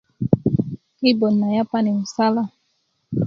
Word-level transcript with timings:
I 1.09 1.11
bot 1.19 1.33
na 1.39 1.47
yapani 1.55 1.89
musala 1.99 2.43